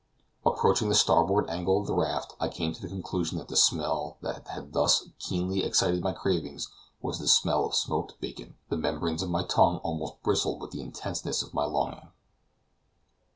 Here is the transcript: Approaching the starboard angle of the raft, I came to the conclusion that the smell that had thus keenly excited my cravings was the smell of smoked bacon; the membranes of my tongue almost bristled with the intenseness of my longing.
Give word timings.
Approaching 0.43 0.89
the 0.89 0.95
starboard 0.95 1.47
angle 1.47 1.79
of 1.79 1.85
the 1.85 1.93
raft, 1.93 2.33
I 2.39 2.49
came 2.49 2.73
to 2.73 2.81
the 2.81 2.87
conclusion 2.87 3.37
that 3.37 3.49
the 3.49 3.55
smell 3.55 4.17
that 4.21 4.47
had 4.47 4.73
thus 4.73 5.07
keenly 5.19 5.63
excited 5.63 6.01
my 6.03 6.11
cravings 6.11 6.69
was 7.03 7.19
the 7.19 7.27
smell 7.27 7.65
of 7.67 7.75
smoked 7.75 8.19
bacon; 8.19 8.55
the 8.69 8.77
membranes 8.77 9.21
of 9.21 9.29
my 9.29 9.43
tongue 9.43 9.77
almost 9.83 10.23
bristled 10.23 10.59
with 10.59 10.71
the 10.71 10.81
intenseness 10.81 11.43
of 11.43 11.53
my 11.53 11.65
longing. 11.65 12.09